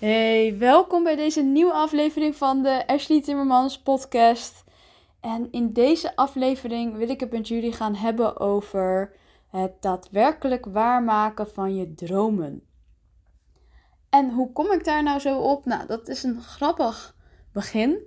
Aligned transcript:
Hey, 0.00 0.58
welkom 0.58 1.02
bij 1.04 1.16
deze 1.16 1.42
nieuwe 1.42 1.72
aflevering 1.72 2.36
van 2.36 2.62
de 2.62 2.86
Ashley 2.86 3.22
Timmermans 3.22 3.82
podcast. 3.82 4.64
En 5.20 5.52
in 5.52 5.72
deze 5.72 6.16
aflevering 6.16 6.96
wil 6.96 7.08
ik 7.08 7.20
het 7.20 7.32
met 7.32 7.48
jullie 7.48 7.72
gaan 7.72 7.94
hebben 7.94 8.38
over 8.38 9.12
het 9.48 9.82
daadwerkelijk 9.82 10.66
waarmaken 10.66 11.50
van 11.50 11.74
je 11.74 11.94
dromen. 11.94 12.62
En 14.10 14.30
hoe 14.30 14.52
kom 14.52 14.72
ik 14.72 14.84
daar 14.84 15.02
nou 15.02 15.18
zo 15.18 15.38
op? 15.38 15.64
Nou, 15.64 15.86
dat 15.86 16.08
is 16.08 16.22
een 16.22 16.42
grappig 16.42 17.16
begin. 17.52 17.98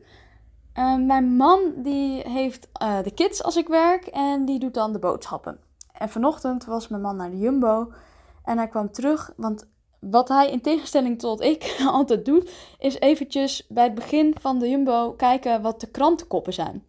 Uh, 0.78 0.96
mijn 0.98 1.36
man 1.36 1.74
die 1.78 2.30
heeft 2.30 2.70
uh, 2.82 3.04
de 3.04 3.12
kids 3.12 3.44
als 3.44 3.56
ik 3.56 3.68
werk 3.68 4.06
en 4.06 4.46
die 4.46 4.60
doet 4.60 4.74
dan 4.74 4.94
de 4.94 5.00
boodschappen. 5.00 5.60
En 5.92 6.10
vanochtend 6.10 6.66
was 6.66 6.88
mijn 6.88 7.02
man 7.02 7.16
naar 7.16 7.32
de 7.32 7.38
Jumbo 7.40 7.92
en 8.44 8.58
hij 8.58 8.68
kwam 8.68 8.92
terug, 8.92 9.34
want 9.38 9.72
wat 10.10 10.28
hij 10.28 10.52
in 10.52 10.62
tegenstelling 10.62 11.20
tot 11.20 11.42
ik 11.42 11.76
altijd 11.88 12.26
doet, 12.26 12.52
is 12.80 13.00
eventjes 13.00 13.66
bij 13.68 13.84
het 13.84 13.96
begin 13.96 14.36
van 14.42 14.60
de 14.60 14.70
Jumbo 14.70 15.12
kijken 15.12 15.62
wat 15.62 15.82
de 15.82 15.92
krantenkoppen 15.92 16.54
zijn. 16.54 16.84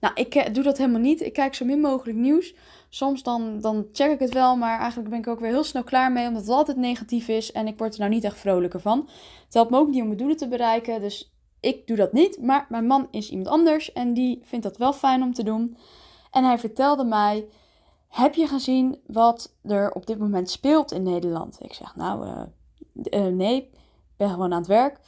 Nou, 0.00 0.14
ik 0.14 0.34
eh, 0.34 0.52
doe 0.52 0.62
dat 0.62 0.78
helemaal 0.78 1.00
niet. 1.00 1.20
Ik 1.20 1.32
kijk 1.32 1.54
zo 1.54 1.64
min 1.64 1.80
mogelijk 1.80 2.18
nieuws. 2.18 2.54
Soms 2.88 3.22
dan, 3.22 3.60
dan 3.60 3.88
check 3.92 4.10
ik 4.10 4.18
het 4.18 4.32
wel, 4.32 4.56
maar 4.56 4.78
eigenlijk 4.78 5.10
ben 5.10 5.18
ik 5.18 5.26
ook 5.26 5.40
weer 5.40 5.50
heel 5.50 5.64
snel 5.64 5.84
klaar 5.84 6.12
mee, 6.12 6.26
omdat 6.26 6.42
het 6.42 6.50
altijd 6.50 6.76
negatief 6.76 7.28
is 7.28 7.52
en 7.52 7.66
ik 7.66 7.78
word 7.78 7.92
er 7.94 8.00
nou 8.00 8.10
niet 8.12 8.24
echt 8.24 8.38
vrolijker 8.38 8.80
van. 8.80 9.08
Het 9.44 9.54
helpt 9.54 9.70
me 9.70 9.78
ook 9.78 9.88
niet 9.88 10.00
om 10.00 10.06
mijn 10.06 10.18
doelen 10.18 10.36
te 10.36 10.48
bereiken, 10.48 11.00
dus 11.00 11.32
ik 11.60 11.86
doe 11.86 11.96
dat 11.96 12.12
niet. 12.12 12.42
Maar 12.42 12.66
mijn 12.68 12.86
man 12.86 13.08
is 13.10 13.30
iemand 13.30 13.48
anders 13.48 13.92
en 13.92 14.14
die 14.14 14.42
vindt 14.44 14.64
dat 14.64 14.76
wel 14.76 14.92
fijn 14.92 15.22
om 15.22 15.32
te 15.32 15.42
doen. 15.42 15.76
En 16.30 16.44
hij 16.44 16.58
vertelde 16.58 17.04
mij 17.04 17.48
heb 18.08 18.34
je 18.34 18.46
gezien 18.46 19.00
wat 19.06 19.52
er 19.62 19.92
op 19.92 20.06
dit 20.06 20.18
moment 20.18 20.50
speelt 20.50 20.92
in 20.92 21.02
Nederland? 21.02 21.56
Ik 21.60 21.72
zeg, 21.72 21.96
nou, 21.96 22.26
uh, 22.26 22.42
uh, 23.26 23.34
nee, 23.34 23.56
ik 23.56 24.16
ben 24.16 24.30
gewoon 24.30 24.52
aan 24.52 24.58
het 24.58 24.66
werk. 24.66 24.98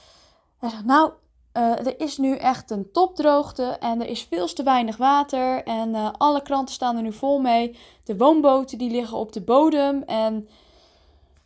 Hij 0.59 0.69
zegt, 0.69 0.84
nou, 0.84 1.12
uh, 1.57 1.87
er 1.87 2.01
is 2.01 2.19
nu 2.19 2.37
echt 2.37 2.70
een 2.70 2.91
topdroogte 2.92 3.62
en 3.62 4.01
er 4.01 4.09
is 4.09 4.23
veel 4.23 4.47
te 4.47 4.62
weinig 4.62 4.97
water. 4.97 5.65
En 5.65 6.19
alle 6.19 6.42
kranten 6.42 6.75
staan 6.75 6.97
er 6.97 7.03
nu 7.03 7.12
vol 7.12 7.39
mee. 7.39 7.79
De 8.05 8.17
woonboten 8.17 8.79
die 8.79 8.91
liggen 8.91 9.17
op 9.17 9.33
de 9.33 9.42
bodem 9.42 10.03
en 10.03 10.48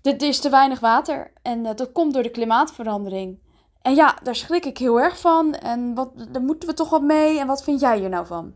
er 0.02 0.22
is 0.22 0.40
te 0.40 0.50
weinig 0.50 0.80
water. 0.80 1.32
En 1.42 1.62
dat 1.62 1.92
komt 1.92 2.14
door 2.14 2.22
de 2.22 2.30
klimaatverandering. 2.30 3.38
En 3.82 3.94
ja, 3.94 4.18
daar 4.22 4.36
schrik 4.36 4.64
ik 4.64 4.78
heel 4.78 5.00
erg 5.00 5.20
van. 5.20 5.54
En 5.54 5.94
wat, 5.94 6.10
daar 6.32 6.42
moeten 6.42 6.68
we 6.68 6.74
toch 6.74 6.90
wat 6.90 7.02
mee. 7.02 7.38
En 7.38 7.46
wat 7.46 7.62
vind 7.62 7.80
jij 7.80 7.98
hier 7.98 8.08
nou 8.08 8.26
van? 8.26 8.54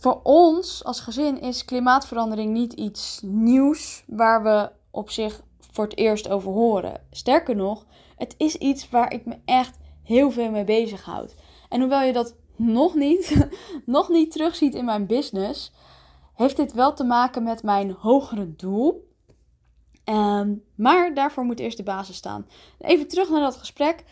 Voor 0.00 0.20
ons 0.22 0.84
als 0.84 1.00
gezin 1.00 1.40
is 1.40 1.64
klimaatverandering 1.64 2.52
niet 2.52 2.72
iets 2.72 3.20
nieuws 3.22 4.04
waar 4.06 4.42
we 4.42 4.70
op 4.90 5.10
zich 5.10 5.42
voor 5.72 5.84
het 5.84 5.96
eerst 5.96 6.28
over 6.28 6.52
horen. 6.52 7.00
Sterker 7.10 7.56
nog, 7.56 7.86
het 8.16 8.34
is 8.38 8.56
iets 8.56 8.90
waar 8.90 9.12
ik 9.12 9.26
me 9.26 9.36
echt 9.44 9.78
heel 10.02 10.30
veel 10.30 10.50
mee 10.50 10.64
bezighoud. 10.64 11.34
En 11.68 11.80
hoewel 11.80 12.02
je 12.02 12.12
dat 12.12 12.34
nog 12.56 12.94
niet, 12.94 13.48
nog 13.86 14.08
niet 14.08 14.30
terugziet 14.30 14.74
in 14.74 14.84
mijn 14.84 15.06
business, 15.06 15.72
heeft 16.34 16.56
dit 16.56 16.72
wel 16.72 16.92
te 16.92 17.04
maken 17.04 17.42
met 17.42 17.62
mijn 17.62 17.90
hogere 17.90 18.56
doel. 18.56 19.08
Um, 20.04 20.64
maar 20.74 21.14
daarvoor 21.14 21.44
moet 21.44 21.60
eerst 21.60 21.76
de 21.76 21.82
basis 21.82 22.16
staan. 22.16 22.46
Even 22.78 23.08
terug 23.08 23.30
naar 23.30 23.40
dat 23.40 23.56
gesprek. 23.56 24.04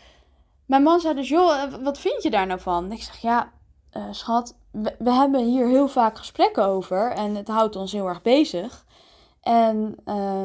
Mijn 0.65 0.83
man 0.83 0.99
zei 0.99 1.15
dus, 1.15 1.29
joh, 1.29 1.73
wat 1.83 1.99
vind 1.99 2.23
je 2.23 2.29
daar 2.29 2.47
nou 2.47 2.59
van? 2.59 2.91
Ik 2.91 3.01
zeg, 3.01 3.17
ja, 3.17 3.51
uh, 3.97 4.03
schat, 4.11 4.55
we, 4.71 5.11
hebben 5.11 5.45
hier 5.45 5.67
heel 5.67 5.87
vaak 5.87 6.17
gesprekken 6.17 6.65
over 6.65 7.11
en 7.11 7.35
het 7.35 7.47
houdt 7.47 7.75
ons 7.75 7.91
heel 7.91 8.07
erg 8.07 8.21
bezig. 8.21 8.85
En 9.41 9.95
uh, 10.05 10.43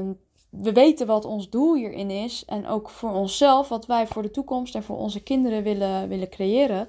we 0.50 0.72
weten 0.72 1.06
wat 1.06 1.24
ons 1.24 1.50
doel 1.50 1.74
hierin 1.74 2.10
is 2.10 2.44
en 2.44 2.66
ook 2.66 2.90
voor 2.90 3.12
onszelf, 3.12 3.68
wat 3.68 3.86
wij 3.86 4.06
voor 4.06 4.22
de 4.22 4.30
toekomst 4.30 4.74
en 4.74 4.82
voor 4.82 4.96
onze 4.96 5.22
kinderen 5.22 5.62
willen, 5.62 6.08
willen 6.08 6.28
creëren. 6.28 6.88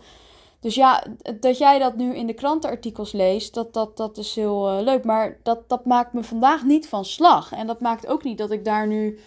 Dus 0.59 0.75
ja, 0.75 1.03
dat 1.39 1.57
jij 1.57 1.79
dat 1.79 1.95
nu 1.95 2.15
in 2.15 2.27
de 2.27 2.33
krantenartikels 2.33 3.11
leest, 3.11 3.53
dat, 3.53 3.73
dat, 3.73 3.97
dat 3.97 4.17
is 4.17 4.35
heel 4.35 4.77
uh, 4.77 4.83
leuk. 4.83 5.03
Maar 5.03 5.37
dat, 5.43 5.69
dat 5.69 5.85
maakt 5.85 6.13
me 6.13 6.23
vandaag 6.23 6.63
niet 6.63 6.87
van 6.87 7.05
slag. 7.05 7.51
En 7.51 7.67
dat 7.67 7.79
maakt 7.79 8.07
ook 8.07 8.23
niet 8.23 8.37
dat 8.37 8.51
ik 8.51 8.65
daar 8.65 8.87
nu 8.87 9.19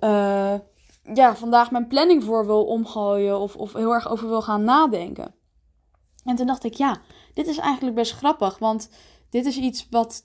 uh, 0.00 0.54
ja, 1.14 1.36
vandaag 1.36 1.70
mijn 1.70 1.86
planning 1.86 2.24
voor 2.24 2.46
wil 2.46 2.64
omgooien 2.64 3.38
of, 3.38 3.56
of 3.56 3.72
heel 3.72 3.92
erg 3.92 4.10
over 4.10 4.28
wil 4.28 4.42
gaan 4.42 4.64
nadenken. 4.64 5.34
En 6.28 6.36
toen 6.36 6.46
dacht 6.46 6.64
ik, 6.64 6.74
ja, 6.74 7.00
dit 7.34 7.46
is 7.46 7.58
eigenlijk 7.58 7.96
best 7.96 8.12
grappig. 8.12 8.58
Want 8.58 8.90
dit 9.30 9.46
is 9.46 9.56
iets 9.56 9.86
wat 9.90 10.24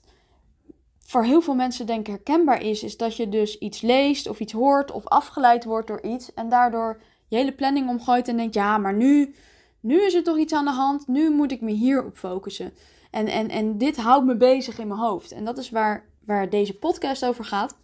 voor 1.00 1.24
heel 1.24 1.40
veel 1.40 1.54
mensen 1.54 1.86
denk 1.86 2.00
ik 2.00 2.06
herkenbaar 2.06 2.62
is. 2.62 2.82
Is 2.82 2.96
dat 2.96 3.16
je 3.16 3.28
dus 3.28 3.58
iets 3.58 3.80
leest 3.80 4.28
of 4.28 4.40
iets 4.40 4.52
hoort 4.52 4.90
of 4.90 5.06
afgeleid 5.06 5.64
wordt 5.64 5.86
door 5.86 6.02
iets. 6.02 6.34
En 6.34 6.48
daardoor 6.48 7.00
je 7.28 7.36
hele 7.36 7.54
planning 7.54 7.88
omgooit 7.88 8.28
en 8.28 8.36
denkt, 8.36 8.54
ja, 8.54 8.78
maar 8.78 8.94
nu, 8.94 9.34
nu 9.80 10.04
is 10.04 10.14
er 10.14 10.22
toch 10.22 10.38
iets 10.38 10.52
aan 10.52 10.64
de 10.64 10.70
hand. 10.70 11.08
Nu 11.08 11.30
moet 11.30 11.52
ik 11.52 11.60
me 11.60 11.72
hierop 11.72 12.16
focussen. 12.16 12.74
En, 13.10 13.26
en, 13.26 13.48
en 13.48 13.78
dit 13.78 13.96
houdt 13.96 14.26
me 14.26 14.36
bezig 14.36 14.78
in 14.78 14.88
mijn 14.88 15.00
hoofd. 15.00 15.32
En 15.32 15.44
dat 15.44 15.58
is 15.58 15.70
waar, 15.70 16.08
waar 16.26 16.50
deze 16.50 16.78
podcast 16.78 17.24
over 17.24 17.44
gaat. 17.44 17.76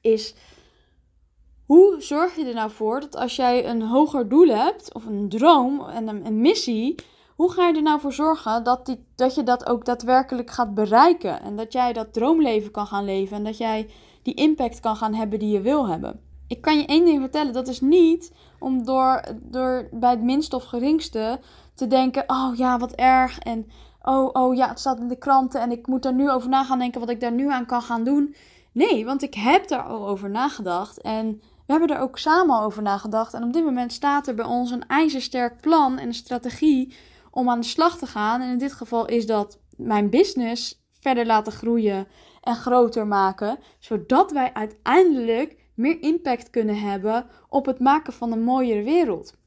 Is 0.00 0.34
hoe 1.66 1.96
zorg 1.98 2.36
je 2.36 2.44
er 2.44 2.54
nou 2.54 2.70
voor 2.70 3.00
dat 3.00 3.16
als 3.16 3.36
jij 3.36 3.66
een 3.66 3.82
hoger 3.82 4.28
doel 4.28 4.48
hebt, 4.48 4.94
of 4.94 5.06
een 5.06 5.28
droom 5.28 5.88
en 5.88 6.26
een 6.26 6.40
missie, 6.40 6.94
hoe 7.40 7.52
ga 7.52 7.66
je 7.66 7.74
er 7.74 7.82
nou 7.82 8.00
voor 8.00 8.12
zorgen 8.12 8.64
dat, 8.64 8.86
die, 8.86 9.04
dat 9.14 9.34
je 9.34 9.42
dat 9.42 9.66
ook 9.66 9.84
daadwerkelijk 9.84 10.50
gaat 10.50 10.74
bereiken? 10.74 11.42
En 11.42 11.56
dat 11.56 11.72
jij 11.72 11.92
dat 11.92 12.12
droomleven 12.12 12.70
kan 12.70 12.86
gaan 12.86 13.04
leven 13.04 13.36
en 13.36 13.44
dat 13.44 13.56
jij 13.56 13.90
die 14.22 14.34
impact 14.34 14.80
kan 14.80 14.96
gaan 14.96 15.14
hebben 15.14 15.38
die 15.38 15.52
je 15.52 15.60
wil 15.60 15.88
hebben. 15.88 16.20
Ik 16.46 16.60
kan 16.60 16.78
je 16.78 16.86
één 16.86 17.04
ding 17.04 17.20
vertellen, 17.20 17.52
dat 17.52 17.68
is 17.68 17.80
niet 17.80 18.32
om 18.58 18.84
door, 18.84 19.24
door 19.42 19.88
bij 19.92 20.10
het 20.10 20.22
minste 20.22 20.56
of 20.56 20.64
geringste 20.64 21.40
te 21.74 21.86
denken: 21.86 22.24
oh 22.26 22.56
ja, 22.56 22.78
wat 22.78 22.92
erg. 22.92 23.38
En 23.38 23.70
oh, 24.02 24.28
oh 24.32 24.54
ja, 24.54 24.68
het 24.68 24.78
staat 24.78 24.98
in 24.98 25.08
de 25.08 25.18
kranten 25.18 25.60
en 25.60 25.70
ik 25.70 25.86
moet 25.86 26.04
er 26.04 26.14
nu 26.14 26.30
over 26.30 26.48
na 26.48 26.64
gaan 26.64 26.78
denken 26.78 27.00
wat 27.00 27.10
ik 27.10 27.20
daar 27.20 27.32
nu 27.32 27.50
aan 27.50 27.66
kan 27.66 27.82
gaan 27.82 28.04
doen. 28.04 28.34
Nee, 28.72 29.04
want 29.04 29.22
ik 29.22 29.34
heb 29.34 29.68
daar 29.68 29.82
al 29.82 30.08
over 30.08 30.30
nagedacht. 30.30 31.00
En 31.00 31.40
we 31.66 31.72
hebben 31.72 31.96
er 31.96 32.02
ook 32.02 32.18
samen 32.18 32.60
over 32.60 32.82
nagedacht. 32.82 33.34
En 33.34 33.44
op 33.44 33.52
dit 33.52 33.64
moment 33.64 33.92
staat 33.92 34.26
er 34.26 34.34
bij 34.34 34.44
ons 34.44 34.70
een 34.70 34.86
ijzersterk 34.86 35.60
plan 35.60 35.98
en 35.98 36.06
een 36.06 36.14
strategie 36.14 36.94
om 37.30 37.48
aan 37.48 37.60
de 37.60 37.66
slag 37.66 37.98
te 37.98 38.06
gaan. 38.06 38.40
En 38.40 38.50
in 38.50 38.58
dit 38.58 38.72
geval 38.72 39.06
is 39.06 39.26
dat 39.26 39.60
mijn 39.76 40.10
business 40.10 40.84
verder 40.90 41.26
laten 41.26 41.52
groeien 41.52 42.06
en 42.42 42.54
groter 42.54 43.06
maken, 43.06 43.58
zodat 43.78 44.32
wij 44.32 44.52
uiteindelijk 44.52 45.56
meer 45.74 46.02
impact 46.02 46.50
kunnen 46.50 46.80
hebben 46.80 47.26
op 47.48 47.66
het 47.66 47.78
maken 47.78 48.12
van 48.12 48.32
een 48.32 48.42
mooiere 48.42 48.82
wereld. 48.82 49.38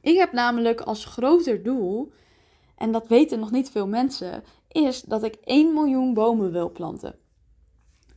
Ik 0.00 0.16
heb 0.18 0.32
namelijk 0.32 0.80
als 0.80 1.04
groter 1.04 1.62
doel, 1.62 2.12
en 2.76 2.92
dat 2.92 3.08
weten 3.08 3.38
nog 3.38 3.50
niet 3.50 3.70
veel 3.70 3.86
mensen, 3.88 4.44
is 4.68 5.02
dat 5.02 5.24
ik 5.24 5.34
1 5.44 5.74
miljoen 5.74 6.14
bomen 6.14 6.52
wil 6.52 6.72
planten. 6.72 7.18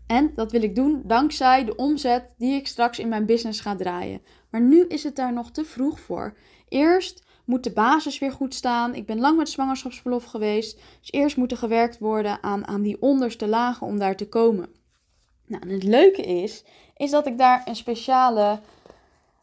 En 0.07 0.31
dat 0.35 0.51
wil 0.51 0.63
ik 0.63 0.75
doen 0.75 1.01
dankzij 1.05 1.65
de 1.65 1.75
omzet 1.75 2.33
die 2.37 2.55
ik 2.55 2.67
straks 2.67 2.99
in 2.99 3.07
mijn 3.07 3.25
business 3.25 3.59
ga 3.59 3.75
draaien. 3.75 4.21
Maar 4.49 4.61
nu 4.61 4.85
is 4.85 5.03
het 5.03 5.15
daar 5.15 5.33
nog 5.33 5.51
te 5.51 5.65
vroeg 5.65 5.99
voor. 5.99 6.37
Eerst 6.67 7.23
moet 7.45 7.63
de 7.63 7.71
basis 7.71 8.19
weer 8.19 8.31
goed 8.31 8.55
staan. 8.55 8.95
Ik 8.95 9.05
ben 9.05 9.19
lang 9.19 9.37
met 9.37 9.49
zwangerschapsverlof 9.49 10.23
geweest. 10.23 10.79
Dus 10.99 11.11
eerst 11.11 11.37
moet 11.37 11.51
er 11.51 11.57
gewerkt 11.57 11.99
worden 11.99 12.43
aan, 12.43 12.67
aan 12.67 12.81
die 12.81 13.01
onderste 13.01 13.47
lagen 13.47 13.87
om 13.87 13.99
daar 13.99 14.15
te 14.15 14.27
komen. 14.27 14.69
Nou, 15.45 15.63
en 15.63 15.69
het 15.69 15.83
leuke 15.83 16.21
is, 16.21 16.63
is 16.97 17.11
dat 17.11 17.27
ik 17.27 17.37
daar 17.37 17.61
een 17.65 17.75
speciale 17.75 18.59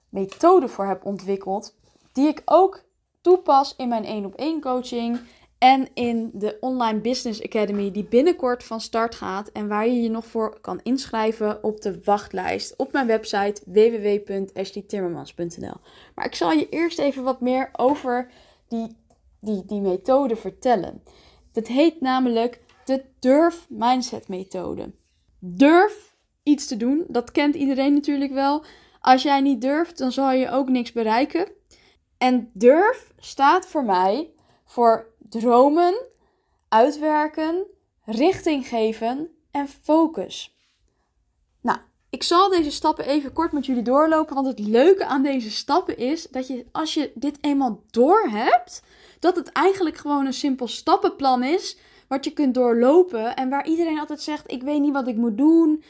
methode 0.09 0.69
voor 0.69 0.87
heb 0.87 1.05
ontwikkeld. 1.05 1.75
Die 2.13 2.29
ik 2.29 2.43
ook 2.45 2.85
toepas 3.21 3.75
in 3.77 3.89
mijn 3.89 4.05
1 4.05 4.25
op 4.25 4.35
1 4.35 4.61
coaching. 4.61 5.19
En 5.59 5.89
in 5.95 6.31
de 6.35 6.57
Online 6.61 7.01
Business 7.01 7.43
Academy, 7.43 7.91
die 7.91 8.05
binnenkort 8.05 8.65
van 8.65 8.81
start 8.81 9.15
gaat. 9.15 9.53
En 9.53 9.69
waar 9.69 9.87
je 9.87 10.03
je 10.03 10.11
nog 10.11 10.27
voor 10.27 10.61
kan 10.61 10.81
inschrijven 10.83 11.65
op 11.65 11.81
de 11.81 12.01
wachtlijst 12.05 12.77
op 12.77 12.93
mijn 12.93 13.07
website 13.07 13.63
www.ashleytimmermans.nl. 13.67 15.77
Maar 16.15 16.25
ik 16.25 16.35
zal 16.35 16.53
je 16.53 16.69
eerst 16.69 16.99
even 16.99 17.23
wat 17.23 17.41
meer 17.41 17.69
over 17.73 18.31
die, 18.69 18.97
die, 19.41 19.65
die 19.67 19.81
methode 19.81 20.37
vertellen. 20.37 21.03
Dat 21.53 21.67
heet 21.67 22.01
namelijk 22.01 22.61
de 22.85 23.05
Durf 23.19 23.67
Mindset 23.69 24.29
methode. 24.29 24.93
Durf 25.39 26.17
iets 26.43 26.67
te 26.67 26.77
doen, 26.77 27.05
dat 27.09 27.33
kent 27.33 27.55
iedereen 27.55 27.93
natuurlijk 27.93 28.33
wel. 28.33 28.65
Als 29.01 29.23
jij 29.23 29.41
niet 29.41 29.61
durft, 29.61 29.99
dan 29.99 30.13
zal 30.13 30.33
je 30.33 30.51
ook 30.51 30.69
niks 30.69 30.93
bereiken. 30.93 31.49
En 32.19 32.51
durf 32.53 33.13
staat 33.17 33.67
voor 33.67 33.85
mij 33.85 34.31
voor 34.65 35.07
dromen, 35.31 36.07
uitwerken, 36.69 37.67
richting 38.05 38.69
geven 38.69 39.31
en 39.51 39.69
focus. 39.69 40.57
Nou, 41.61 41.79
ik 42.11 42.23
zal 42.23 42.49
deze 42.49 42.71
stappen 42.71 43.05
even 43.05 43.33
kort 43.33 43.53
met 43.53 43.67
jullie 43.67 43.83
doorlopen, 43.83 44.35
want 44.35 44.47
het 44.47 44.59
leuke 44.59 45.07
aan 45.07 45.23
deze 45.23 45.51
stappen 45.51 45.97
is 45.97 46.27
dat 46.31 46.47
je 46.47 46.67
als 46.73 46.95
je 46.95 47.13
dit 47.15 47.39
eenmaal 47.41 47.83
door 47.91 48.21
hebt, 48.21 48.83
dat 49.21 49.37
het 49.37 49.53
eigenlijk 49.53 49.97
gewoon 49.97 50.27
een 50.27 50.33
simpel 50.33 50.69
stappenplan 50.69 51.43
is 51.43 51.79
wat 52.09 52.25
je 52.25 52.33
kunt 52.33 52.55
doorlopen 52.55 53.37
en 53.37 53.49
waar 53.49 53.67
iedereen 53.67 53.99
altijd 53.99 54.23
zegt: 54.23 54.51
ik 54.51 54.63
weet 54.63 54.81
niet 54.81 54.93
wat 54.93 55.09
ik 55.09 55.17
moet 55.17 55.39
doen. 55.39 55.83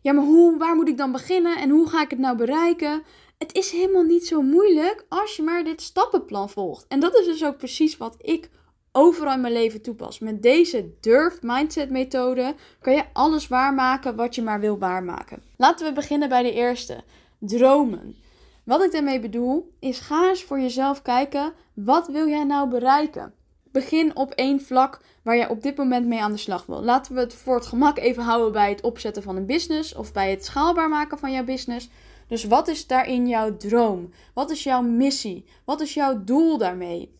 Ja, 0.00 0.12
maar 0.12 0.24
hoe, 0.24 0.58
waar 0.58 0.76
moet 0.76 0.88
ik 0.88 0.96
dan 0.96 1.12
beginnen 1.12 1.56
en 1.56 1.70
hoe 1.70 1.88
ga 1.88 2.02
ik 2.02 2.10
het 2.10 2.18
nou 2.18 2.36
bereiken? 2.36 3.02
Het 3.38 3.54
is 3.54 3.70
helemaal 3.70 4.02
niet 4.02 4.26
zo 4.26 4.42
moeilijk 4.42 5.06
als 5.08 5.36
je 5.36 5.42
maar 5.42 5.64
dit 5.64 5.82
stappenplan 5.82 6.50
volgt. 6.50 6.84
En 6.88 7.00
dat 7.00 7.18
is 7.18 7.24
dus 7.24 7.44
ook 7.44 7.56
precies 7.56 7.96
wat 7.96 8.14
ik 8.18 8.50
overal 8.96 9.34
in 9.34 9.40
mijn 9.40 9.52
leven 9.52 9.82
toepas. 9.82 10.18
Met 10.18 10.42
deze 10.42 10.90
durf 11.00 11.42
mindset 11.42 11.90
methode 11.90 12.54
kan 12.80 12.94
je 12.94 13.04
alles 13.12 13.48
waarmaken 13.48 14.16
wat 14.16 14.34
je 14.34 14.42
maar 14.42 14.60
wil 14.60 14.78
waarmaken. 14.78 15.42
Laten 15.56 15.86
we 15.86 15.92
beginnen 15.92 16.28
bij 16.28 16.42
de 16.42 16.52
eerste. 16.52 17.02
Dromen. 17.38 18.16
Wat 18.64 18.82
ik 18.82 18.92
daarmee 18.92 19.20
bedoel 19.20 19.72
is 19.78 19.98
ga 19.98 20.28
eens 20.28 20.42
voor 20.42 20.60
jezelf 20.60 21.02
kijken 21.02 21.52
wat 21.74 22.08
wil 22.08 22.28
jij 22.28 22.44
nou 22.44 22.68
bereiken. 22.68 23.34
Begin 23.72 24.16
op 24.16 24.30
één 24.30 24.60
vlak 24.60 25.00
waar 25.22 25.36
jij 25.36 25.48
op 25.48 25.62
dit 25.62 25.76
moment 25.76 26.06
mee 26.06 26.22
aan 26.22 26.32
de 26.32 26.38
slag 26.38 26.66
wil. 26.66 26.82
Laten 26.82 27.14
we 27.14 27.20
het 27.20 27.34
voor 27.34 27.54
het 27.54 27.66
gemak 27.66 27.98
even 27.98 28.22
houden 28.22 28.52
bij 28.52 28.68
het 28.68 28.80
opzetten 28.80 29.22
van 29.22 29.36
een 29.36 29.46
business 29.46 29.94
of 29.94 30.12
bij 30.12 30.30
het 30.30 30.44
schaalbaar 30.44 30.88
maken 30.88 31.18
van 31.18 31.32
jouw 31.32 31.44
business. 31.44 31.88
Dus 32.28 32.44
wat 32.44 32.68
is 32.68 32.86
daarin 32.86 33.28
jouw 33.28 33.56
droom? 33.56 34.10
Wat 34.34 34.50
is 34.50 34.62
jouw 34.62 34.82
missie? 34.82 35.44
Wat 35.64 35.80
is 35.80 35.94
jouw 35.94 36.24
doel 36.24 36.58
daarmee? 36.58 37.12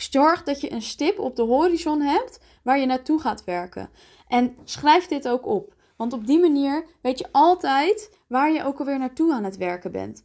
Zorg 0.00 0.42
dat 0.42 0.60
je 0.60 0.72
een 0.72 0.82
stip 0.82 1.18
op 1.18 1.36
de 1.36 1.42
horizon 1.42 2.00
hebt 2.00 2.40
waar 2.62 2.78
je 2.78 2.86
naartoe 2.86 3.20
gaat 3.20 3.44
werken. 3.44 3.90
En 4.28 4.56
schrijf 4.64 5.06
dit 5.06 5.28
ook 5.28 5.46
op. 5.46 5.74
Want 5.96 6.12
op 6.12 6.26
die 6.26 6.40
manier 6.40 6.86
weet 7.02 7.18
je 7.18 7.28
altijd 7.32 8.18
waar 8.26 8.52
je 8.52 8.64
ook 8.64 8.78
alweer 8.78 8.98
naartoe 8.98 9.32
aan 9.32 9.44
het 9.44 9.56
werken 9.56 9.92
bent. 9.92 10.24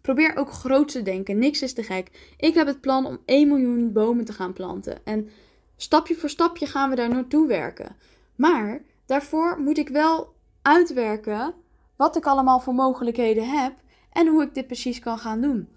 Probeer 0.00 0.36
ook 0.36 0.50
groot 0.50 0.88
te 0.88 1.02
denken. 1.02 1.38
Niks 1.38 1.62
is 1.62 1.74
te 1.74 1.82
gek. 1.82 2.34
Ik 2.36 2.54
heb 2.54 2.66
het 2.66 2.80
plan 2.80 3.06
om 3.06 3.18
1 3.24 3.48
miljoen 3.48 3.92
bomen 3.92 4.24
te 4.24 4.32
gaan 4.32 4.52
planten. 4.52 5.04
En 5.04 5.30
stapje 5.76 6.14
voor 6.14 6.28
stapje 6.28 6.66
gaan 6.66 6.90
we 6.90 6.96
daar 6.96 7.08
naartoe 7.08 7.46
werken. 7.46 7.96
Maar 8.36 8.82
daarvoor 9.06 9.60
moet 9.60 9.78
ik 9.78 9.88
wel 9.88 10.34
uitwerken 10.62 11.54
wat 11.96 12.16
ik 12.16 12.26
allemaal 12.26 12.60
voor 12.60 12.74
mogelijkheden 12.74 13.48
heb 13.48 13.74
en 14.12 14.26
hoe 14.26 14.42
ik 14.42 14.54
dit 14.54 14.66
precies 14.66 14.98
kan 14.98 15.18
gaan 15.18 15.40
doen. 15.40 15.68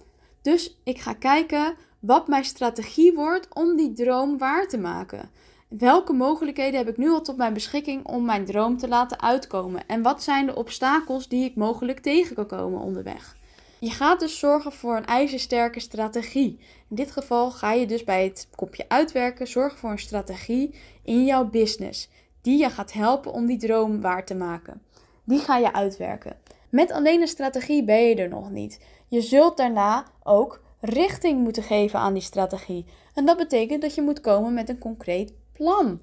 Dus 0.42 0.80
ik 0.84 1.00
ga 1.00 1.14
kijken 1.14 1.76
wat 2.00 2.28
mijn 2.28 2.46
strategie 2.46 3.14
wordt 3.14 3.48
om 3.54 3.76
die 3.76 3.94
droom 3.94 4.38
waar 4.38 4.68
te 4.68 4.78
maken. 4.78 5.30
Welke 5.68 6.14
mogelijkheden 6.14 6.78
heb 6.78 6.90
ik 6.90 6.98
nu 6.98 7.10
al 7.10 7.22
tot 7.22 7.38
mijn 7.38 7.54
beschikking 7.54 8.06
om 8.06 8.26
mijn 8.26 8.46
droom 8.46 8.78
te 8.78 8.88
laten 8.88 9.22
uitkomen? 9.22 9.88
En 9.88 10.02
wat 10.02 10.24
zijn 10.24 10.46
de 10.46 10.56
obstakels 10.56 11.28
die 11.28 11.46
ik 11.46 11.56
mogelijk 11.56 12.00
tegen 12.00 12.36
kan 12.36 12.48
komen 12.48 12.80
onderweg? 12.80 13.36
Je 13.80 13.90
gaat 13.90 14.20
dus 14.20 14.40
zorgen 14.40 14.72
voor 14.72 14.96
een 14.96 15.06
ijzersterke 15.06 15.80
strategie. 15.80 16.60
In 16.90 16.96
dit 16.96 17.12
geval 17.12 17.52
ga 17.52 17.74
je 17.74 17.88
dus 17.88 18.04
bij 18.04 18.24
het 18.24 18.48
kopje 18.56 18.86
uitwerken 18.88 19.48
zorgen 19.48 19.78
voor 19.78 19.92
een 19.92 20.00
strategie 20.00 20.76
in 21.04 21.26
jouw 21.26 21.46
business 21.46 22.10
die 22.42 22.58
je 22.58 22.70
gaat 22.70 22.94
helpen 22.94 23.32
om 23.32 23.46
die 23.46 23.58
droom 23.58 24.02
waar 24.02 24.26
te 24.26 24.36
maken. 24.36 24.82
Die 25.24 25.40
ga 25.40 25.58
je 25.58 25.74
uitwerken. 25.74 26.38
Met 26.70 26.92
alleen 26.92 27.22
een 27.22 27.28
strategie 27.28 27.84
ben 27.84 28.04
je 28.04 28.16
er 28.16 28.30
nog 28.30 28.52
niet. 28.52 28.80
Je 29.08 29.22
zult 29.22 29.58
daarna 29.58 30.06
ook 30.24 30.62
richting 30.80 31.44
moeten 31.44 31.64
geven 31.64 32.00
aan 32.00 32.14
die 32.14 32.22
strategie. 32.22 32.86
En 33.14 33.26
dat 33.26 33.38
betekent 33.38 33.82
dat 33.82 33.96
je 33.96 34.02
moet 34.02 34.22
komen 34.22 34.54
met 34.54 34.70
een 34.70 34.78
concreet 34.78 35.34
plan. 35.54 36.02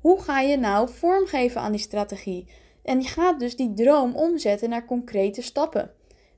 Hoe 0.00 0.22
ga 0.22 0.40
je 0.40 0.56
nou 0.56 0.88
vormgeven 0.88 1.60
aan 1.60 1.72
die 1.72 1.80
strategie? 1.80 2.48
En 2.82 3.00
je 3.00 3.08
gaat 3.08 3.40
dus 3.40 3.56
die 3.56 3.74
droom 3.74 4.14
omzetten 4.14 4.68
naar 4.68 4.84
concrete 4.84 5.42
stappen. 5.42 5.90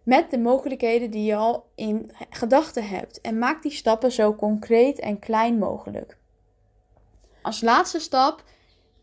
Met 0.02 0.30
de 0.30 0.38
mogelijkheden 0.38 1.10
die 1.10 1.24
je 1.24 1.36
al 1.36 1.66
in 1.74 2.10
gedachten 2.30 2.88
hebt. 2.88 3.20
En 3.20 3.38
maak 3.38 3.62
die 3.62 3.72
stappen 3.72 4.12
zo 4.12 4.34
concreet 4.34 4.98
en 4.98 5.18
klein 5.18 5.58
mogelijk. 5.58 6.18
Als 7.42 7.60
laatste 7.60 7.98
stap, 7.98 8.44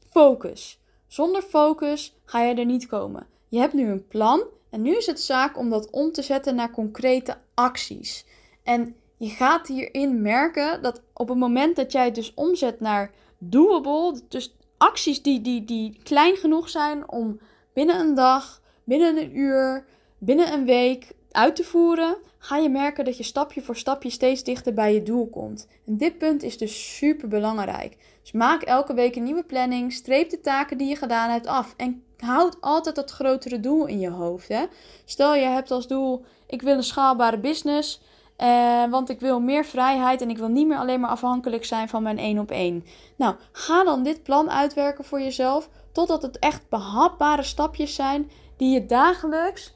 focus. 0.10 0.84
Zonder 1.08 1.42
focus 1.42 2.18
ga 2.26 2.42
je 2.42 2.56
er 2.56 2.66
niet 2.66 2.88
komen. 2.88 3.28
Je 3.48 3.60
hebt 3.60 3.74
nu 3.74 3.90
een 3.90 4.08
plan 4.08 4.44
en 4.70 4.82
nu 4.82 4.98
is 4.98 5.06
het 5.06 5.22
zaak 5.22 5.58
om 5.58 5.70
dat 5.70 5.90
om 5.90 6.12
te 6.12 6.22
zetten 6.22 6.56
naar 6.56 6.72
concrete 6.72 7.38
acties. 7.54 8.26
En 8.66 8.96
je 9.18 9.30
gaat 9.30 9.68
hierin 9.68 10.22
merken 10.22 10.82
dat 10.82 11.02
op 11.14 11.28
het 11.28 11.38
moment 11.38 11.76
dat 11.76 11.92
jij 11.92 12.06
het 12.06 12.16
dus 12.16 12.34
omzet 12.34 12.80
naar 12.80 13.12
doable, 13.38 14.20
dus 14.30 14.56
acties 14.78 15.22
die, 15.22 15.42
die, 15.42 15.66
die 15.66 16.00
klein 16.04 16.36
genoeg 16.36 16.70
zijn 16.70 17.10
om 17.10 17.40
binnen 17.74 18.00
een 18.00 18.16
dag, 18.16 18.62
binnen 18.84 19.18
een 19.18 19.38
uur, 19.38 19.86
binnen 20.18 20.54
een 20.54 20.66
week 20.66 21.12
uit 21.32 21.56
te 21.56 21.64
voeren, 21.64 22.18
ga 22.38 22.58
je 22.58 22.70
merken 22.70 23.06
dat 23.06 23.18
je 23.18 23.24
stapje 23.24 23.62
voor 23.62 23.76
stapje 23.76 24.10
steeds 24.10 24.44
dichter 24.44 24.74
bij 24.74 24.94
je 24.94 25.04
doel 25.04 25.28
komt. 25.28 25.68
En 25.86 25.98
dit 25.98 26.18
punt 26.18 26.44
is 26.44 26.58
dus 26.58 26.98
super 26.98 27.28
belangrijk. 27.28 27.98
Dus 28.22 28.32
maak 28.32 28.62
elke 28.62 28.94
week 28.94 29.16
een 29.16 29.24
nieuwe 29.24 29.44
planning, 29.44 29.94
streep 29.94 30.30
de 30.30 30.42
taken 30.42 30.78
die 30.78 30.88
je 30.88 30.96
gedaan 30.96 31.30
hebt 31.30 31.48
af 31.48 31.74
en 31.78 32.04
houd 32.18 32.62
altijd 32.62 32.96
dat 32.96 33.12
grotere 33.12 33.60
doel 33.60 33.86
in 33.86 34.00
je 34.00 34.10
hoofd. 34.10 34.48
Hè? 34.48 34.66
Stel 35.06 35.36
je 35.36 35.46
hebt 35.46 35.72
als 35.72 35.88
doel: 35.88 36.26
ik 36.48 36.62
wil 36.62 36.76
een 36.76 36.84
schaalbare 36.84 37.40
business. 37.40 38.02
Uh, 38.42 38.90
want 38.90 39.10
ik 39.10 39.20
wil 39.20 39.40
meer 39.40 39.66
vrijheid 39.66 40.22
en 40.22 40.30
ik 40.30 40.38
wil 40.38 40.48
niet 40.48 40.68
meer 40.68 40.78
alleen 40.78 41.00
maar 41.00 41.10
afhankelijk 41.10 41.66
zijn 41.66 41.90
van 41.90 42.04
mijn 42.04 42.18
één 42.18 42.40
op 42.40 42.52
één. 42.52 42.86
Nou, 43.16 43.36
ga 43.52 43.84
dan 43.84 44.04
dit 44.04 44.24
plan 44.24 44.52
uitwerken 44.52 45.04
voor 45.04 45.20
jezelf. 45.20 45.70
Totdat 45.92 46.22
het 46.22 46.40
echt 46.40 46.70
behapbare 46.70 47.44
stapjes 47.44 47.96
zijn 47.96 48.32
die 48.58 48.74
je 48.74 48.86
dagelijks 48.86 49.74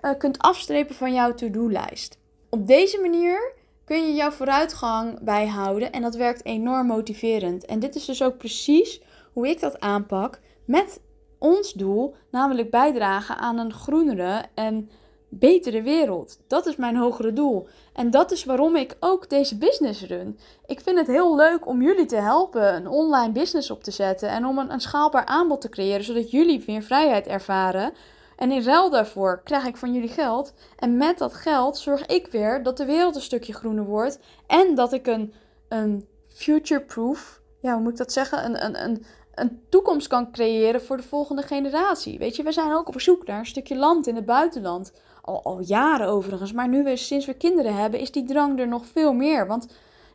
uh, 0.00 0.10
kunt 0.18 0.38
afstrepen 0.38 0.94
van 0.94 1.12
jouw 1.12 1.34
to-do-lijst. 1.34 2.18
Op 2.50 2.66
deze 2.66 3.00
manier 3.00 3.52
kun 3.84 4.06
je 4.06 4.14
jouw 4.14 4.30
vooruitgang 4.30 5.20
bijhouden 5.20 5.92
en 5.92 6.02
dat 6.02 6.14
werkt 6.14 6.44
enorm 6.44 6.86
motiverend. 6.86 7.64
En 7.64 7.78
dit 7.78 7.94
is 7.94 8.04
dus 8.04 8.22
ook 8.22 8.36
precies 8.36 9.00
hoe 9.32 9.48
ik 9.48 9.60
dat 9.60 9.80
aanpak 9.80 10.40
met 10.64 11.00
ons 11.38 11.72
doel, 11.72 12.14
namelijk 12.30 12.70
bijdragen 12.70 13.36
aan 13.36 13.58
een 13.58 13.72
groenere 13.72 14.44
en 14.54 14.90
betere 15.38 15.82
wereld. 15.82 16.38
Dat 16.46 16.66
is 16.66 16.76
mijn 16.76 16.96
hogere 16.96 17.32
doel. 17.32 17.68
En 17.92 18.10
dat 18.10 18.32
is 18.32 18.44
waarom 18.44 18.76
ik 18.76 18.96
ook 19.00 19.30
deze 19.30 19.58
business 19.58 20.02
run. 20.02 20.38
Ik 20.66 20.80
vind 20.80 20.98
het 20.98 21.06
heel 21.06 21.36
leuk 21.36 21.66
om 21.66 21.82
jullie 21.82 22.06
te 22.06 22.16
helpen 22.16 22.74
een 22.74 22.88
online 22.88 23.32
business 23.32 23.70
op 23.70 23.82
te 23.82 23.90
zetten 23.90 24.28
en 24.28 24.46
om 24.46 24.58
een, 24.58 24.72
een 24.72 24.80
schaalbaar 24.80 25.26
aanbod 25.26 25.60
te 25.60 25.68
creëren, 25.68 26.04
zodat 26.04 26.30
jullie 26.30 26.64
meer 26.66 26.82
vrijheid 26.82 27.26
ervaren. 27.26 27.92
En 28.36 28.50
in 28.50 28.62
ruil 28.62 28.90
daarvoor 28.90 29.40
krijg 29.44 29.66
ik 29.66 29.76
van 29.76 29.92
jullie 29.92 30.08
geld. 30.08 30.52
En 30.76 30.96
met 30.96 31.18
dat 31.18 31.34
geld 31.34 31.78
zorg 31.78 32.06
ik 32.06 32.26
weer 32.26 32.62
dat 32.62 32.76
de 32.76 32.84
wereld 32.84 33.14
een 33.14 33.22
stukje 33.22 33.52
groener 33.52 33.84
wordt. 33.84 34.18
En 34.46 34.74
dat 34.74 34.92
ik 34.92 35.06
een, 35.06 35.32
een 35.68 36.08
future-proof, 36.28 37.40
ja, 37.60 37.72
hoe 37.72 37.82
moet 37.82 37.92
ik 37.92 37.98
dat 37.98 38.12
zeggen? 38.12 38.44
Een, 38.44 38.64
een, 38.64 38.84
een, 38.84 39.04
een 39.34 39.62
toekomst 39.68 40.06
kan 40.06 40.32
creëren 40.32 40.82
voor 40.82 40.96
de 40.96 41.02
volgende 41.02 41.42
generatie. 41.42 42.18
Weet 42.18 42.36
je, 42.36 42.42
we 42.42 42.52
zijn 42.52 42.72
ook 42.72 42.88
op 42.88 43.00
zoek 43.00 43.26
naar 43.26 43.38
een 43.38 43.46
stukje 43.46 43.76
land 43.76 44.06
in 44.06 44.16
het 44.16 44.26
buitenland. 44.26 44.92
Al, 45.24 45.60
jaren 45.60 46.08
overigens. 46.08 46.52
Maar 46.52 46.68
nu 46.68 46.82
we 46.82 46.96
sinds 46.96 47.26
we 47.26 47.34
kinderen 47.34 47.76
hebben, 47.76 48.00
is 48.00 48.12
die 48.12 48.24
drang 48.24 48.58
er 48.58 48.68
nog 48.68 48.86
veel 48.86 49.12
meer. 49.12 49.46
Want 49.46 49.66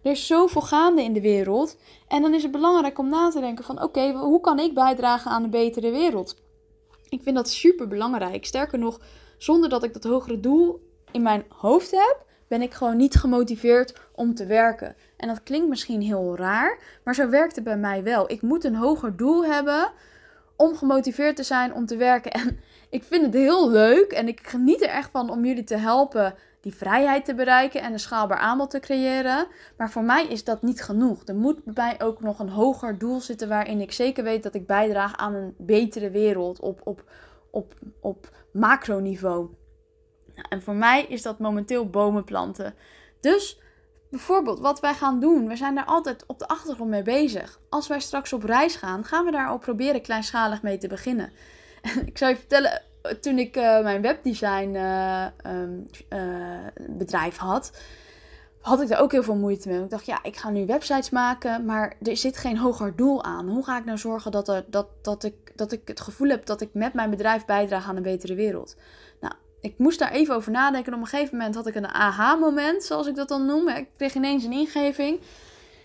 er 0.03 0.11
is 0.11 0.27
zoveel 0.27 0.61
gaande 0.61 1.03
in 1.03 1.13
de 1.13 1.21
wereld. 1.21 1.77
En 2.07 2.21
dan 2.21 2.33
is 2.33 2.43
het 2.43 2.51
belangrijk 2.51 2.99
om 2.99 3.09
na 3.09 3.29
te 3.29 3.39
denken 3.39 3.63
van 3.63 3.83
oké, 3.83 4.11
hoe 4.11 4.41
kan 4.41 4.59
ik 4.59 4.73
bijdragen 4.73 5.31
aan 5.31 5.43
een 5.43 5.49
betere 5.49 5.91
wereld? 5.91 6.35
Ik 7.09 7.23
vind 7.23 7.35
dat 7.35 7.49
super 7.49 7.87
belangrijk. 7.87 8.45
Sterker 8.45 8.79
nog, 8.79 8.99
zonder 9.37 9.69
dat 9.69 9.83
ik 9.83 9.93
dat 9.93 10.03
hogere 10.03 10.39
doel 10.39 10.87
in 11.11 11.21
mijn 11.21 11.45
hoofd 11.47 11.91
heb, 11.91 12.25
ben 12.47 12.61
ik 12.61 12.73
gewoon 12.73 12.97
niet 12.97 13.15
gemotiveerd 13.15 13.93
om 14.15 14.35
te 14.35 14.45
werken. 14.45 14.95
En 15.17 15.27
dat 15.27 15.43
klinkt 15.43 15.67
misschien 15.67 16.01
heel 16.01 16.35
raar, 16.37 16.79
maar 17.03 17.15
zo 17.15 17.29
werkt 17.29 17.55
het 17.55 17.63
bij 17.63 17.77
mij 17.77 18.03
wel. 18.03 18.31
Ik 18.31 18.41
moet 18.41 18.63
een 18.63 18.75
hoger 18.75 19.15
doel 19.17 19.45
hebben 19.45 19.91
om 20.55 20.75
gemotiveerd 20.75 21.35
te 21.35 21.43
zijn 21.43 21.73
om 21.73 21.85
te 21.85 21.97
werken. 21.97 22.31
En 22.31 22.59
ik 22.89 23.03
vind 23.03 23.25
het 23.25 23.33
heel 23.33 23.69
leuk 23.69 24.11
en 24.11 24.27
ik 24.27 24.47
geniet 24.47 24.81
er 24.81 24.89
echt 24.89 25.09
van 25.11 25.29
om 25.29 25.45
jullie 25.45 25.63
te 25.63 25.77
helpen 25.77 26.35
die 26.61 26.75
vrijheid 26.75 27.25
te 27.25 27.35
bereiken 27.35 27.81
en 27.81 27.93
een 27.93 27.99
schaalbaar 27.99 28.37
aanbod 28.37 28.69
te 28.69 28.79
creëren. 28.79 29.47
Maar 29.77 29.91
voor 29.91 30.03
mij 30.03 30.27
is 30.27 30.43
dat 30.43 30.61
niet 30.61 30.81
genoeg. 30.81 31.21
Er 31.25 31.35
moet 31.35 31.63
bij 31.63 31.73
mij 31.73 32.07
ook 32.07 32.21
nog 32.21 32.39
een 32.39 32.49
hoger 32.49 32.97
doel 32.97 33.19
zitten 33.19 33.49
waarin 33.49 33.81
ik 33.81 33.91
zeker 33.91 34.23
weet 34.23 34.43
dat 34.43 34.55
ik 34.55 34.67
bijdraag 34.67 35.17
aan 35.17 35.33
een 35.33 35.55
betere 35.57 36.09
wereld 36.09 36.59
op, 36.59 36.81
op, 36.83 37.03
op, 37.51 37.73
op 38.01 38.29
macroniveau. 38.51 39.49
En 40.49 40.61
voor 40.61 40.75
mij 40.75 41.05
is 41.05 41.21
dat 41.21 41.39
momenteel 41.39 41.89
bomen 41.89 42.23
planten. 42.23 42.73
Dus 43.19 43.59
bijvoorbeeld 44.09 44.59
wat 44.59 44.79
wij 44.79 44.93
gaan 44.93 45.19
doen, 45.19 45.47
we 45.47 45.55
zijn 45.55 45.75
daar 45.75 45.85
altijd 45.85 46.23
op 46.27 46.39
de 46.39 46.47
achtergrond 46.47 46.89
mee 46.89 47.03
bezig. 47.03 47.59
Als 47.69 47.87
wij 47.87 47.99
straks 47.99 48.33
op 48.33 48.43
reis 48.43 48.75
gaan, 48.75 49.03
gaan 49.03 49.25
we 49.25 49.31
daar 49.31 49.47
al 49.47 49.57
proberen 49.57 50.01
kleinschalig 50.01 50.61
mee 50.61 50.77
te 50.77 50.87
beginnen. 50.87 51.31
Ik 52.05 52.17
zou 52.17 52.31
je 52.31 52.37
vertellen, 52.37 52.81
toen 53.21 53.37
ik 53.37 53.57
uh, 53.57 53.81
mijn 53.81 54.01
webdesign 54.01 54.73
uh, 54.75 55.25
um, 55.45 55.85
bedrijf 56.89 57.37
had, 57.37 57.71
had 58.61 58.81
ik 58.81 58.87
daar 58.87 59.01
ook 59.01 59.11
heel 59.11 59.23
veel 59.23 59.35
moeite 59.35 59.69
mee. 59.69 59.83
Ik 59.83 59.89
dacht, 59.89 60.05
ja, 60.05 60.23
ik 60.23 60.37
ga 60.37 60.49
nu 60.49 60.65
websites 60.65 61.09
maken, 61.09 61.65
maar 61.65 61.95
er 62.01 62.17
zit 62.17 62.37
geen 62.37 62.57
hoger 62.57 62.95
doel 62.95 63.23
aan. 63.23 63.49
Hoe 63.49 63.63
ga 63.63 63.77
ik 63.77 63.85
nou 63.85 63.97
zorgen 63.97 64.31
dat, 64.31 64.47
er, 64.47 64.65
dat, 64.67 64.87
dat, 65.01 65.23
ik, 65.23 65.51
dat 65.55 65.71
ik 65.71 65.87
het 65.87 65.99
gevoel 65.99 66.29
heb 66.29 66.45
dat 66.45 66.61
ik 66.61 66.69
met 66.73 66.93
mijn 66.93 67.09
bedrijf 67.09 67.45
bijdraag 67.45 67.87
aan 67.87 67.95
een 67.95 68.03
betere 68.03 68.35
wereld? 68.35 68.75
Nou, 69.21 69.33
ik 69.61 69.73
moest 69.77 69.99
daar 69.99 70.11
even 70.11 70.35
over 70.35 70.51
nadenken. 70.51 70.91
En 70.91 70.97
op 70.97 71.03
een 71.03 71.09
gegeven 71.09 71.37
moment 71.37 71.55
had 71.55 71.67
ik 71.67 71.75
een 71.75 71.87
aha-moment, 71.87 72.83
zoals 72.83 73.07
ik 73.07 73.15
dat 73.15 73.27
dan 73.27 73.45
noem. 73.45 73.69
Ik 73.69 73.87
kreeg 73.97 74.13
ineens 74.13 74.43
een 74.43 74.51
ingeving. 74.51 75.19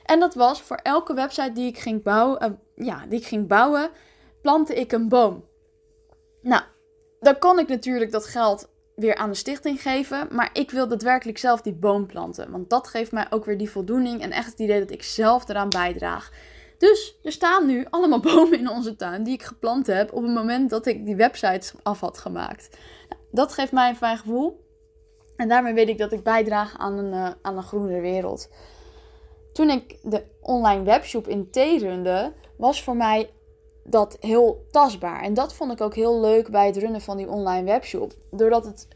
En 0.05 0.21
dat 0.21 0.35
was 0.35 0.63
voor 0.63 0.77
elke 0.77 1.15
website 1.15 1.53
die 1.53 1.67
ik 1.67 1.79
ging 1.79 2.03
bouwen, 2.03 2.59
ja, 2.75 3.05
die 3.09 3.19
ik 3.19 3.27
ging 3.27 3.49
bouwen, 3.49 3.91
plantte 4.43 4.75
ik 4.75 4.93
een 4.93 5.09
boom. 5.09 5.45
Nou, 6.45 6.63
dan 7.21 7.39
kan 7.39 7.59
ik 7.59 7.69
natuurlijk 7.69 8.11
dat 8.11 8.27
geld 8.27 8.69
weer 8.95 9.15
aan 9.15 9.31
de 9.31 9.37
stichting 9.37 9.83
geven. 9.83 10.29
Maar 10.31 10.51
ik 10.53 10.71
wil 10.71 10.89
daadwerkelijk 10.89 11.39
zelf 11.39 11.61
die 11.61 11.73
boom 11.73 12.07
planten. 12.07 12.51
Want 12.51 12.71
dat 12.71 12.89
geeft 12.89 13.13
mij 13.13 13.27
ook 13.31 13.45
weer 13.45 13.59
die 13.59 13.71
voldoening 13.71 14.23
en 14.23 14.31
echt 14.31 14.51
het 14.51 14.59
idee 14.59 14.79
dat 14.79 14.91
ik 14.91 15.03
zelf 15.03 15.49
eraan 15.49 15.69
bijdraag. 15.69 16.33
Dus 16.79 17.19
er 17.23 17.33
staan 17.33 17.67
nu 17.67 17.87
allemaal 17.91 18.21
bomen 18.35 18.59
in 18.59 18.71
onze 18.71 18.97
tuin 18.97 19.23
die 19.23 19.35
ik 19.35 19.43
geplant 19.43 19.87
heb 19.87 20.13
op 20.13 20.23
het 20.23 20.35
moment 20.35 20.71
dat 20.71 20.87
ik 20.87 21.05
die 21.05 21.17
websites 21.17 21.73
af 21.83 22.01
had 22.01 22.19
gemaakt. 22.19 22.79
Nou, 23.09 23.21
dat 23.31 23.53
geeft 23.53 23.73
mij 23.73 23.89
een 23.89 23.97
fijn 23.97 24.19
gevoel. 24.19 24.63
En 25.37 25.49
daarmee 25.49 25.75
weet 25.75 25.89
ik 25.89 25.99
dat 25.99 26.13
ik 26.13 26.23
bijdraag 26.23 26.79
aan 26.79 26.99
een, 26.99 27.13
uh, 27.13 27.31
aan 27.43 27.57
een 27.57 27.63
groenere 27.63 28.01
wereld. 28.01 28.49
Toen 29.53 29.71
ik 29.71 29.99
de 30.03 30.25
online 30.41 30.83
webshop 30.83 31.29
in 31.29 31.51
T 31.51 31.57
runde, 31.57 32.33
was 32.57 32.83
voor 32.83 32.97
mij 32.97 33.31
dat 33.85 34.17
heel 34.21 34.67
tastbaar. 34.71 35.23
En 35.23 35.35
dat 35.35 35.55
vond 35.55 35.73
ik 35.73 35.81
ook 35.81 35.95
heel 35.95 36.21
leuk 36.21 36.50
bij 36.50 36.67
het 36.67 36.76
runnen 36.76 37.00
van 37.00 37.17
die 37.17 37.29
online 37.29 37.64
webshop. 37.64 38.12
Doordat 38.31 38.64
het 38.64 38.88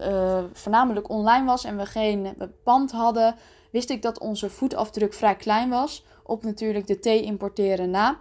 uh, 0.00 0.44
voornamelijk 0.52 1.08
online 1.08 1.46
was 1.46 1.64
en 1.64 1.76
we 1.76 1.86
geen 1.86 2.36
pand 2.62 2.92
hadden, 2.92 3.34
wist 3.70 3.90
ik 3.90 4.02
dat 4.02 4.18
onze 4.18 4.50
voetafdruk 4.50 5.14
vrij 5.14 5.36
klein 5.36 5.70
was. 5.70 6.04
Op 6.22 6.42
natuurlijk 6.42 6.86
de 6.86 6.98
thee 6.98 7.22
importeren 7.22 7.90
na. 7.90 8.18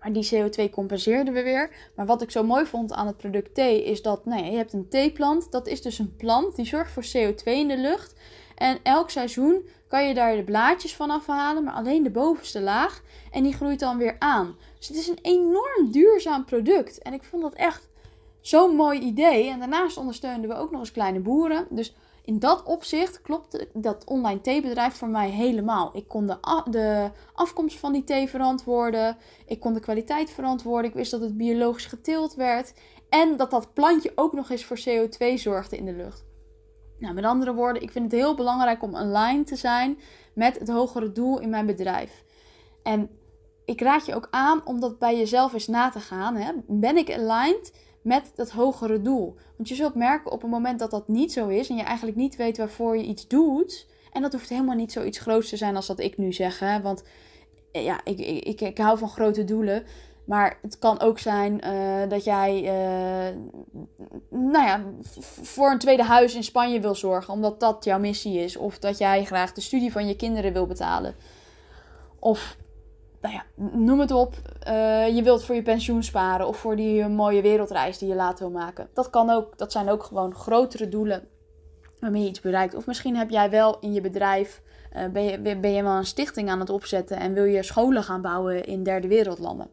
Maar 0.00 0.12
die 0.12 0.28
CO2 0.34 0.70
compenseerden 0.70 1.34
we 1.34 1.42
weer. 1.42 1.70
Maar 1.96 2.06
wat 2.06 2.22
ik 2.22 2.30
zo 2.30 2.42
mooi 2.42 2.66
vond 2.66 2.92
aan 2.92 3.06
het 3.06 3.16
product 3.16 3.54
thee 3.54 3.84
is 3.84 4.02
dat 4.02 4.24
nee, 4.24 4.50
je 4.50 4.56
hebt 4.56 4.72
een 4.72 4.88
theeplant. 4.88 5.52
Dat 5.52 5.66
is 5.66 5.82
dus 5.82 5.98
een 5.98 6.16
plant 6.16 6.56
die 6.56 6.66
zorgt 6.66 6.92
voor 6.92 7.04
CO2 7.04 7.44
in 7.44 7.68
de 7.68 7.78
lucht. 7.78 8.14
En 8.54 8.78
elk 8.82 9.10
seizoen 9.10 9.68
kan 9.88 10.08
je 10.08 10.14
daar 10.14 10.36
de 10.36 10.44
blaadjes 10.44 10.96
van 10.96 11.10
afhalen, 11.10 11.64
maar 11.64 11.74
alleen 11.74 12.02
de 12.02 12.10
bovenste 12.10 12.60
laag. 12.60 13.02
En 13.30 13.42
die 13.42 13.54
groeit 13.54 13.80
dan 13.80 13.98
weer 13.98 14.16
aan. 14.18 14.56
Dus 14.88 14.96
het 14.96 15.06
is 15.06 15.08
een 15.08 15.38
enorm 15.38 15.90
duurzaam 15.90 16.44
product. 16.44 16.98
En 16.98 17.12
ik 17.12 17.24
vond 17.24 17.42
dat 17.42 17.54
echt 17.54 17.88
zo'n 18.40 18.76
mooi 18.76 19.00
idee. 19.00 19.50
En 19.50 19.58
daarnaast 19.58 19.96
ondersteunden 19.96 20.50
we 20.50 20.56
ook 20.56 20.70
nog 20.70 20.80
eens 20.80 20.92
kleine 20.92 21.20
boeren. 21.20 21.66
Dus 21.70 21.94
in 22.24 22.38
dat 22.38 22.62
opzicht 22.62 23.22
klopt 23.22 23.66
dat 23.72 24.04
online 24.04 24.40
theebedrijf 24.40 24.94
voor 24.94 25.08
mij 25.08 25.30
helemaal. 25.30 25.90
Ik 25.92 26.08
kon 26.08 26.26
de, 26.26 26.38
de 26.70 27.10
afkomst 27.34 27.78
van 27.78 27.92
die 27.92 28.04
thee 28.04 28.28
verantwoorden. 28.28 29.16
Ik 29.46 29.60
kon 29.60 29.74
de 29.74 29.80
kwaliteit 29.80 30.30
verantwoorden. 30.30 30.90
Ik 30.90 30.96
wist 30.96 31.10
dat 31.10 31.20
het 31.20 31.36
biologisch 31.36 31.86
geteeld 31.86 32.34
werd. 32.34 32.72
En 33.08 33.36
dat 33.36 33.50
dat 33.50 33.74
plantje 33.74 34.12
ook 34.14 34.32
nog 34.32 34.50
eens 34.50 34.64
voor 34.64 34.78
CO2 34.78 35.34
zorgde 35.34 35.76
in 35.76 35.84
de 35.84 35.92
lucht. 35.92 36.24
Nou, 36.98 37.14
met 37.14 37.24
andere 37.24 37.54
woorden, 37.54 37.82
ik 37.82 37.90
vind 37.90 38.12
het 38.12 38.20
heel 38.20 38.34
belangrijk 38.34 38.82
om 38.82 38.94
online 38.94 39.44
te 39.44 39.56
zijn 39.56 39.98
met 40.34 40.58
het 40.58 40.68
hogere 40.68 41.12
doel 41.12 41.40
in 41.40 41.50
mijn 41.50 41.66
bedrijf. 41.66 42.24
En 42.82 43.10
ik 43.66 43.80
raad 43.80 44.06
je 44.06 44.14
ook 44.14 44.28
aan 44.30 44.60
om 44.64 44.80
dat 44.80 44.98
bij 44.98 45.16
jezelf 45.16 45.52
eens 45.52 45.66
na 45.66 45.90
te 45.90 46.00
gaan. 46.00 46.36
Hè? 46.36 46.52
Ben 46.66 46.96
ik 46.96 47.12
aligned 47.12 47.72
met 48.02 48.32
dat 48.34 48.50
hogere 48.50 49.02
doel? 49.02 49.36
Want 49.56 49.68
je 49.68 49.74
zult 49.74 49.94
merken 49.94 50.32
op 50.32 50.42
het 50.42 50.50
moment 50.50 50.78
dat 50.78 50.90
dat 50.90 51.08
niet 51.08 51.32
zo 51.32 51.48
is 51.48 51.68
en 51.68 51.76
je 51.76 51.82
eigenlijk 51.82 52.16
niet 52.16 52.36
weet 52.36 52.56
waarvoor 52.56 52.96
je 52.96 53.04
iets 53.04 53.28
doet. 53.28 53.86
En 54.12 54.22
dat 54.22 54.32
hoeft 54.32 54.48
helemaal 54.48 54.76
niet 54.76 54.92
zoiets 54.92 55.18
groots 55.18 55.48
te 55.48 55.56
zijn 55.56 55.76
als 55.76 55.86
dat 55.86 56.00
ik 56.00 56.18
nu 56.18 56.32
zeg. 56.32 56.58
Hè? 56.58 56.80
Want 56.80 57.02
eh, 57.72 57.84
ja, 57.84 58.00
ik, 58.04 58.18
ik, 58.18 58.60
ik, 58.60 58.78
hou 58.78 58.98
van 58.98 59.08
grote 59.08 59.44
doelen. 59.44 59.84
Maar 60.24 60.58
het 60.62 60.78
kan 60.78 61.00
ook 61.00 61.18
zijn 61.18 61.60
uh, 61.64 62.08
dat 62.08 62.24
jij, 62.24 62.62
uh, 62.62 63.36
nou 64.30 64.66
ja, 64.66 64.84
voor 65.42 65.70
een 65.70 65.78
tweede 65.78 66.02
huis 66.02 66.34
in 66.34 66.44
Spanje 66.44 66.80
wil 66.80 66.94
zorgen, 66.94 67.32
omdat 67.34 67.60
dat 67.60 67.84
jouw 67.84 67.98
missie 67.98 68.38
is. 68.38 68.56
Of 68.56 68.78
dat 68.78 68.98
jij 68.98 69.24
graag 69.24 69.52
de 69.52 69.60
studie 69.60 69.92
van 69.92 70.08
je 70.08 70.16
kinderen 70.16 70.52
wil 70.52 70.66
betalen. 70.66 71.14
Of, 72.18 72.56
nou 73.28 73.70
noem 73.76 74.00
het 74.00 74.10
op. 74.10 74.34
Uh, 74.68 75.16
je 75.16 75.22
wilt 75.22 75.44
voor 75.44 75.54
je 75.54 75.62
pensioen 75.62 76.02
sparen 76.02 76.46
of 76.46 76.56
voor 76.56 76.76
die 76.76 77.08
mooie 77.08 77.42
wereldreis 77.42 77.98
die 77.98 78.08
je 78.08 78.14
later 78.14 78.50
wil 78.50 78.58
maken. 78.60 78.88
Dat 78.94 79.10
kan 79.10 79.30
ook, 79.30 79.58
dat 79.58 79.72
zijn 79.72 79.88
ook 79.88 80.02
gewoon 80.02 80.34
grotere 80.34 80.88
doelen 80.88 81.28
waarmee 82.00 82.22
je 82.22 82.28
iets 82.28 82.40
bereikt. 82.40 82.74
Of 82.74 82.86
misschien 82.86 83.16
heb 83.16 83.30
jij 83.30 83.50
wel 83.50 83.78
in 83.80 83.92
je 83.92 84.00
bedrijf, 84.00 84.62
ben, 85.12 85.22
je, 85.22 85.58
ben 85.58 85.72
je 85.72 85.82
wel 85.82 85.96
een 85.96 86.06
stichting 86.06 86.50
aan 86.50 86.60
het 86.60 86.70
opzetten 86.70 87.16
en 87.16 87.32
wil 87.32 87.44
je 87.44 87.62
scholen 87.62 88.02
gaan 88.02 88.22
bouwen 88.22 88.64
in 88.64 88.82
derde 88.82 89.08
wereldlanden. 89.08 89.70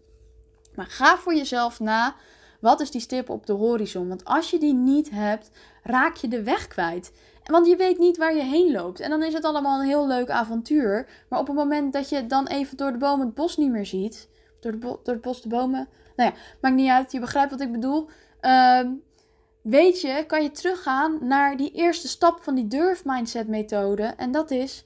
Maar 0.75 0.85
ga 0.85 1.17
voor 1.17 1.35
jezelf 1.35 1.79
na. 1.79 2.15
Wat 2.59 2.79
is 2.79 2.91
die 2.91 3.01
stip 3.01 3.29
op 3.29 3.45
de 3.45 3.53
horizon? 3.53 4.07
Want 4.07 4.25
als 4.25 4.49
je 4.49 4.59
die 4.59 4.73
niet 4.73 5.09
hebt, 5.09 5.51
raak 5.83 6.15
je 6.15 6.27
de 6.27 6.43
weg 6.43 6.67
kwijt. 6.67 7.11
Want 7.43 7.67
je 7.67 7.75
weet 7.75 7.97
niet 7.97 8.17
waar 8.17 8.35
je 8.35 8.41
heen 8.41 8.71
loopt. 8.71 8.99
En 8.99 9.09
dan 9.09 9.23
is 9.23 9.33
het 9.33 9.43
allemaal 9.43 9.79
een 9.79 9.87
heel 9.87 10.07
leuk 10.07 10.29
avontuur. 10.29 11.07
Maar 11.29 11.39
op 11.39 11.47
het 11.47 11.55
moment 11.55 11.93
dat 11.93 12.09
je 12.09 12.25
dan 12.25 12.47
even 12.47 12.77
door 12.77 12.91
de 12.91 12.97
bomen 12.97 13.25
het 13.25 13.35
bos 13.35 13.57
niet 13.57 13.71
meer 13.71 13.85
ziet. 13.85 14.29
Door, 14.59 14.71
de 14.71 14.77
door 14.77 14.99
het 15.03 15.21
bos 15.21 15.41
de 15.41 15.47
bomen. 15.47 15.87
Nou 16.15 16.29
ja, 16.29 16.37
maakt 16.61 16.75
niet 16.75 16.89
uit. 16.89 17.11
Je 17.11 17.19
begrijpt 17.19 17.51
wat 17.51 17.61
ik 17.61 17.71
bedoel. 17.71 18.09
Uh, 18.41 18.79
weet 19.61 20.01
je, 20.01 20.23
kan 20.27 20.43
je 20.43 20.51
teruggaan 20.51 21.17
naar 21.21 21.57
die 21.57 21.71
eerste 21.71 22.07
stap 22.07 22.41
van 22.41 22.55
die 22.55 22.67
durf 22.67 23.05
mindset 23.05 23.47
methode. 23.47 24.03
En 24.03 24.31
dat 24.31 24.51
is, 24.51 24.85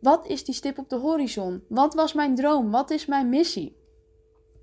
wat 0.00 0.26
is 0.26 0.44
die 0.44 0.54
stip 0.54 0.78
op 0.78 0.88
de 0.88 0.96
horizon? 0.96 1.64
Wat 1.68 1.94
was 1.94 2.12
mijn 2.12 2.34
droom? 2.34 2.70
Wat 2.70 2.90
is 2.90 3.06
mijn 3.06 3.28
missie? 3.28 3.78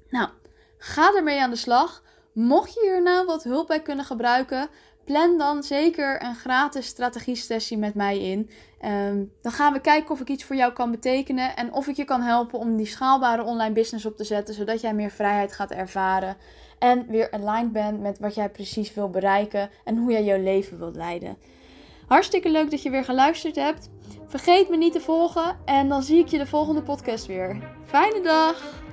Nou, 0.10 0.30
Ga 0.78 1.16
ermee 1.16 1.42
aan 1.42 1.50
de 1.50 1.56
slag. 1.56 2.04
Mocht 2.34 2.74
je 2.74 2.82
hier 2.82 3.02
nou 3.02 3.26
wat 3.26 3.44
hulp 3.44 3.68
bij 3.68 3.82
kunnen 3.82 4.06
gebruiken, 4.06 4.70
plan 5.08 5.38
dan 5.38 5.64
zeker 5.64 6.24
een 6.24 6.36
gratis 6.36 6.86
strategie-sessie 6.86 7.78
met 7.78 7.94
mij 7.94 8.20
in. 8.20 8.50
Ehm, 8.80 9.24
dan 9.42 9.52
gaan 9.52 9.74
we 9.74 9.80
kijken 9.80 10.12
of 10.12 10.22
ik 10.22 10.30
iets 10.30 10.44
voor 10.44 10.56
jou 10.56 10.74
kan 10.74 10.92
betekenen 10.92 11.56
en 11.56 11.74
of 11.74 11.88
ik 11.88 11.96
je 11.96 12.04
kan 12.04 12.22
helpen 12.22 12.60
om 12.60 12.76
die 12.76 12.86
schaalbare 12.86 13.44
online 13.44 13.74
business 13.74 14.06
op 14.06 14.18
te 14.18 14.24
zetten, 14.24 14.54
zodat 14.54 14.82
jij 14.82 14.94
meer 14.94 15.12
vrijheid 15.12 15.54
gaat 15.54 15.72
ervaren 15.72 16.38
en 16.80 17.06
weer 17.08 17.32
aligned 17.32 17.72
bent 17.72 18.02
met 18.02 18.20
wat 18.20 18.36
jij 18.36 18.50
precies 18.50 18.94
wil 18.94 19.10
bereiken 19.10 19.70
en 19.84 19.98
hoe 19.98 20.12
jij 20.12 20.24
jouw 20.24 20.44
leven 20.44 20.78
wilt 20.78 20.96
leiden. 20.96 21.38
Hartstikke 22.08 22.50
leuk 22.50 22.72
dat 22.72 22.82
je 22.82 22.90
weer 22.90 23.04
geluisterd 23.04 23.56
hebt. 23.56 23.90
Vergeet 24.28 24.70
me 24.70 24.78
niet 24.78 24.94
te 24.94 25.02
volgen 25.02 25.58
en 25.66 25.90
dan 25.90 26.04
zie 26.04 26.20
ik 26.20 26.28
je 26.28 26.38
de 26.38 26.48
volgende 26.48 26.82
podcast 26.82 27.26
weer. 27.26 27.62
Fijne 27.86 28.22
dag! 28.22 28.86